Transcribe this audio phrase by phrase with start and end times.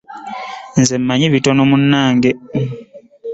[0.79, 2.31] Nze mmanyi bitono munnange.